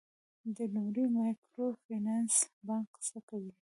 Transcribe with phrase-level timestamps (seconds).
[0.55, 2.35] د لومړي مایکرو فینانس
[2.67, 3.53] بانک څه کوي؟